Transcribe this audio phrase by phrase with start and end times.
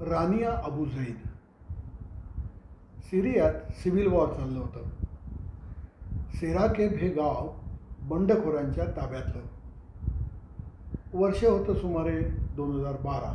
[0.00, 1.16] रानिया Abu Zaid
[3.00, 4.88] सिरियात civil war चाललं होतं.
[6.34, 7.48] सेराकेब हे गाव
[8.02, 9.42] बंडखोरांच्या ताब्यातलं.
[11.14, 12.20] वर्ष होतं सुमारे
[12.56, 13.32] दोन हजार बारा.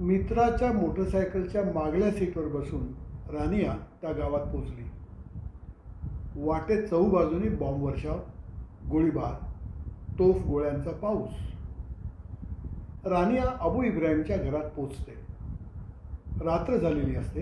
[0.00, 2.86] मित्राच्या मोटरसायकलच्या मागल्या सीटवर बसून
[3.36, 4.90] रानिया त्या गावात पोचली
[6.36, 8.20] वाटेत चहूबाजूनी बॉम्बवर्षाव
[8.90, 9.34] गोळीबार
[10.18, 11.53] तोफ गोळ्यांचा पाऊस.
[13.06, 15.14] रानिया अबू इब्राहिमच्या घरात पोचते.
[16.44, 17.40] रात्र झालेली असते.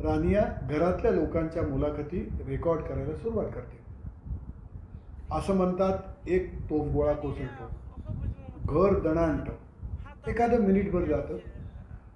[0.00, 3.78] रानिया घरातल्या लोकांच्या मुलाखती रेकॉर्ड करायला सुरुवात करते.
[5.30, 7.70] असं म्हणतात एक तोफ गोळा कोसळतो.
[8.64, 9.52] घर दणाणतं.
[10.30, 11.36] एखादं मिनिटभर जातं.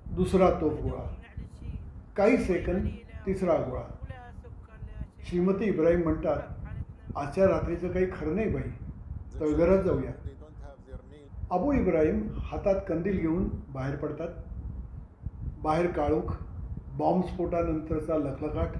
[0.06, 1.14] दुसरा तोफ गोळा.
[2.16, 2.88] काही सेकंद
[3.26, 4.06] तिसरा गोळा.
[5.28, 6.40] श्रीमती इब्राहिम म्हणतात
[7.16, 8.70] आजच्या रात्रीचं काही खरं नाही बाई.
[9.40, 10.27] तळघरात जाऊया.
[11.50, 14.28] अबू इब्राहिम हातात कंदील घेऊन बाहेर पडतात.
[15.62, 16.34] बाहेर काळोख
[16.98, 18.76] बॉम्बस्फोटानंतरचा लखलखाट.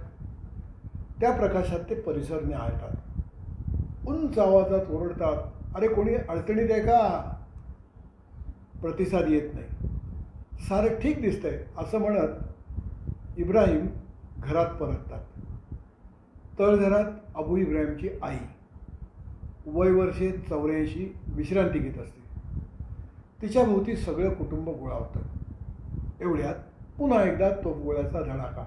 [1.20, 7.32] त्या प्रकाशात ते परिसर न्याहाळतात उंच आवाजात ओरडतात अरे कोणी अडचणीत आहे का?
[8.82, 9.88] प्रतिसाद येत नाही.
[10.68, 13.86] सारं ठीक दिसतंय असं म्हणत इब्राहिम
[14.38, 15.20] घरात परततात.
[16.58, 18.36] तळघरात अबू इब्राहिमची आई.
[19.66, 22.26] वय वर्षे चौऱ्याऐंशी विश्रांती घेत असते.
[23.42, 25.20] तिच्या भोवती सगळं कुटुंब गोळा होतं.
[26.20, 26.54] एवढ्यात
[26.98, 28.64] पुन्हा एकदा तो गोळ्याचा धडाका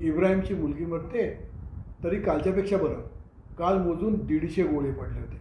[0.00, 1.50] इब्राहिमची मुलगी म्हणते
[2.04, 3.00] तरी कालच्यापेक्षा बरं.
[3.58, 5.40] काल मोजून दीडशे गोळे पडले होते.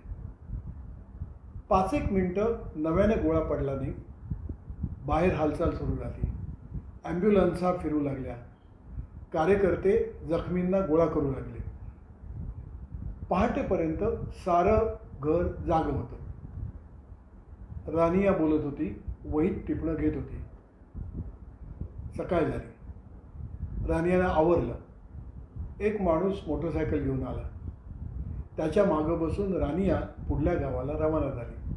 [1.70, 3.94] पाच एक मिनटं नव्याने गोळा पडला नाही.
[5.06, 6.28] बाहेर हालचाल सुरू झाली
[7.06, 8.36] ॲम्ब्युलन्सा फिरू लागल्या.
[9.34, 11.60] कार्यकर्ते जखमींना गोळा करू लागले.
[13.30, 14.04] पहाटेपर्यंत
[14.36, 16.28] सारं घर जाग होतं.
[17.94, 20.42] रानिया बोलत होती वहीत टिपणं घेत होती.
[22.18, 22.69] सकाळ झाली.
[23.88, 24.75] रानियानं आवरलं.
[25.80, 27.50] एक माणूस मोटरसायकल घेऊन आला.
[28.58, 31.74] त्याच्या मागं बसून रानिया पुढल्या गावाला रवाना झाली.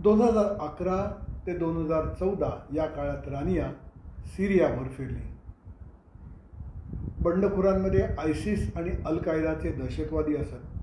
[0.00, 3.72] दोन हजार अकरा ते दोन हजार चौदा या काळात रानिया
[4.26, 5.20] सिरियावर फिरली.
[7.20, 10.75] बंडखोरांमध्ये आयसिस आणि अल कायदाचे दहशतवादी असत.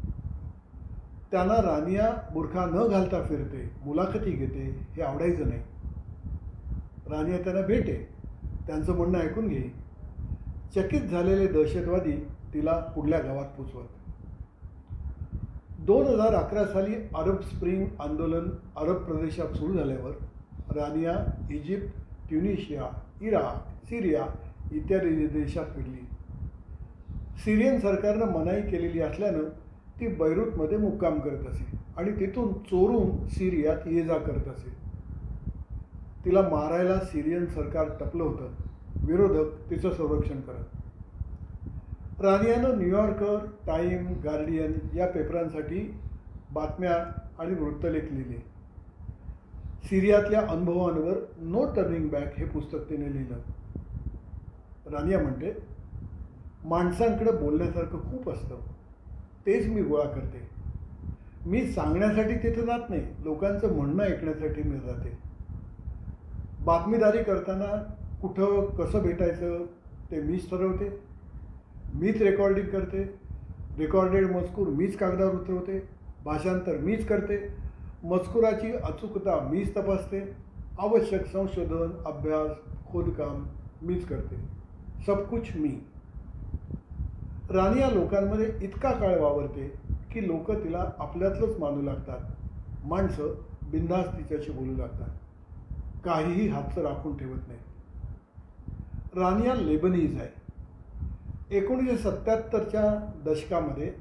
[1.33, 4.63] त्यांना रानिया बुरखा न घालता फिरते मुलाखती घेते
[4.95, 5.61] हे आवडायचं नाही.
[7.09, 7.93] रानिया त्यांना भेटे
[8.67, 9.61] त्यांचं म्हणणं ऐकून घे.
[10.75, 12.13] चकित झालेले दहशतवादी
[12.53, 13.87] तिला पुढल्या गावात पोचवत.
[15.79, 20.11] दोन हजार अकरा साली अरब स्प्रिंग आंदोलन अरब प्रदेशात सुरू झाल्यावर
[20.77, 21.15] Rania
[21.51, 21.99] Egypt
[22.29, 22.89] Tunisia
[23.21, 24.25] Iraq Syria
[24.71, 26.05] इत्यादी देशात फिरली.
[27.43, 29.49] सिरियन सरकारनं मनाई केलेली असल्यानं
[29.99, 34.69] ती बैरूतमध्ये मुक्काम करत असे आणि तिथून चोरून सिरियात ये जा करत असे.
[36.25, 38.47] तिला मारायला सिरियन सरकार टपलं होतं.
[39.05, 40.65] विरोधक तिचं संरक्षण करत.
[42.21, 45.95] रानियानं न्यूयॉर्कर टाईम गार्डियन या पेपरांसाठी
[46.53, 46.95] बातम्या
[47.39, 48.43] आणि वृत्तलेख लिहिले.
[49.83, 53.35] सिरियातल्या अनुभवांवर नो टर्निंग बॅक हे पुस्तक तिने लिहिलं.
[54.91, 55.53] रानिया म्हणते
[56.65, 58.55] माणसांकडे बोलण्यासारखं खूप असतं.
[59.45, 60.49] तेच मी गोळा करते.
[61.45, 65.17] मी सांगण्यासाठी तिथे जात नाही लोकांचं म्हणणं ऐकण्यासाठी मी जाते.
[66.65, 69.65] बातमीदारी करताना कुठं कसं भेटायचं
[70.11, 70.99] ते मीच ठरवते.
[71.93, 73.03] मीच रेकॉर्डिंग करते.
[73.77, 75.89] रेकॉर्डेड मजकूर मीच कागदावर उतरवते.
[76.25, 77.47] भाषांतर मीच करते.
[78.03, 80.35] मजकुराची अचूकता मीच तपासते.
[80.79, 82.51] आवश्यक संशोधन अभ्यास
[82.91, 83.45] खोदकाम
[83.81, 84.35] मीच करते.
[85.05, 85.79] सबकुछ मी.
[87.49, 89.67] राणी या लोकांमध्ये इतका काळ वावरते
[90.11, 92.19] की लोक तिला आपल्यातलंच मानू लागतात.
[92.85, 93.33] माणसं
[93.71, 95.09] बिंधास तिच्याशी बोलू लागतात.
[96.05, 97.59] काहीही हातचं राखून ठेवत नाही
[99.15, 101.57] रानिया लेबनीज आहे.
[101.57, 102.83] एकोणीसशे सत्त्याहत्तरच्या
[103.25, 103.91] दशकामध्ये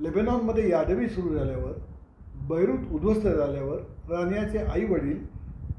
[0.00, 1.72] लेबनॉनमध्ये यादवी सुरू झाल्यावर
[2.48, 3.78] बैरूत उद्ध्वस्त झाल्यावर
[4.10, 5.18] रानियाचे आई वडील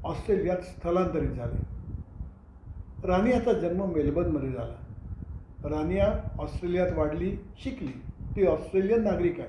[0.04, 1.58] ऑस्ट्रेलियात स्थलांतरित झाले.
[3.06, 4.74] रानियाचा जन्म मेलबर्नमध्ये झाला.
[5.64, 6.06] रानिया
[6.38, 7.92] ऑस्ट्रेलियात वाढली शिकली.
[8.36, 9.48] ती ऑस्ट्रेलियन नागरिक आहे.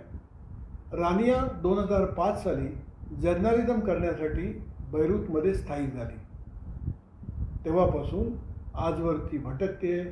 [0.98, 2.68] रानिया दोन हजार पाच साली
[3.22, 4.48] जर्नालिझम करण्यासाठी
[4.92, 6.18] बैरूतमध्ये स्थायिक झाली.
[7.66, 8.34] तेव्हापासून
[8.76, 10.04] आजवर ती भटकते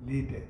[0.00, 0.48] लिहिते